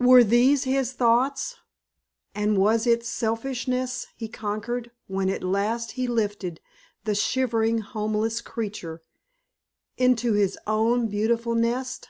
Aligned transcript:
Were 0.00 0.24
these 0.24 0.64
his 0.64 0.94
thoughts, 0.94 1.54
and 2.34 2.58
was 2.58 2.88
it 2.88 3.06
selfishness 3.06 4.08
he 4.16 4.26
conquered 4.26 4.90
when 5.06 5.30
at 5.30 5.44
last 5.44 5.92
he 5.92 6.08
lifted 6.08 6.60
the 7.04 7.14
shivering 7.14 7.78
homeless 7.78 8.40
creature 8.40 9.04
into 9.96 10.32
his 10.32 10.58
own 10.66 11.06
beautiful 11.06 11.54
nest? 11.54 12.08